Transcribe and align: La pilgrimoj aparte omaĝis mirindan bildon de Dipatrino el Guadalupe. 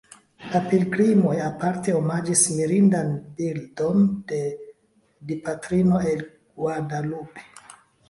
La 0.51 0.61
pilgrimoj 0.69 1.33
aparte 1.47 1.93
omaĝis 1.99 2.43
mirindan 2.55 3.13
bildon 3.43 4.09
de 4.35 4.43
Dipatrino 5.35 6.05
el 6.17 6.29
Guadalupe. 6.35 7.51